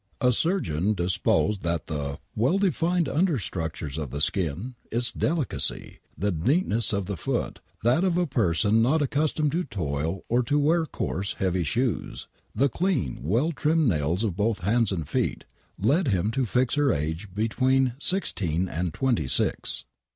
A 0.19 0.31
surgeon 0.31 0.95
deposed 0.95 1.61
that 1.61 1.85
the" 1.85 2.17
well 2.35 2.57
filled 2.57 3.07
understructures 3.07 3.99
of 3.99 4.09
the 4.09 4.19
skin, 4.19 4.73
its 4.91 5.11
delicacy, 5.11 5.99
the 6.17 6.31
neatness 6.31 6.91
of 6.91 7.05
the 7.05 7.15
foot, 7.15 7.59
that 7.83 8.03
of 8.03 8.17
a 8.17 8.25
person 8.25 8.81
not 8.81 9.03
accustomed 9.03 9.51
to 9.51 9.63
toil 9.63 10.25
or 10.27 10.41
to 10.41 10.57
wear 10.57 10.87
coarse, 10.87 11.33
heavy 11.35 11.63
shoes, 11.63 12.27
the 12.55 12.67
clean, 12.67 13.19
well 13.21 13.51
trimmed 13.51 13.87
nails 13.89 14.23
of 14.23 14.35
both 14.35 14.61
hands 14.61 14.91
and 14.91 15.07
feet," 15.07 15.43
led 15.77 16.07
him 16.07 16.31
to 16.31 16.45
fix 16.45 16.73
her 16.73 16.91
age 16.91 17.27
between 17.35 17.93
sixteen 17.99 18.67
and 18.67 18.95
twenty 18.95 19.27
six. 19.27 19.85